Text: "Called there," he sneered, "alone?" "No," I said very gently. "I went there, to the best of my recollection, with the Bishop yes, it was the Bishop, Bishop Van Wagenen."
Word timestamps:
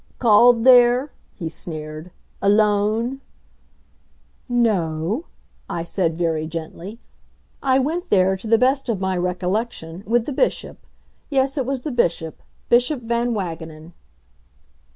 "Called 0.17 0.63
there," 0.63 1.11
he 1.35 1.47
sneered, 1.47 2.09
"alone?" 2.41 3.21
"No," 4.49 5.27
I 5.69 5.83
said 5.83 6.17
very 6.17 6.47
gently. 6.47 6.97
"I 7.61 7.77
went 7.77 8.09
there, 8.09 8.35
to 8.35 8.47
the 8.47 8.57
best 8.57 8.89
of 8.89 8.99
my 8.99 9.15
recollection, 9.15 10.01
with 10.07 10.25
the 10.25 10.33
Bishop 10.33 10.79
yes, 11.29 11.55
it 11.55 11.67
was 11.67 11.83
the 11.83 11.91
Bishop, 11.91 12.41
Bishop 12.67 13.03
Van 13.03 13.35
Wagenen." 13.35 13.93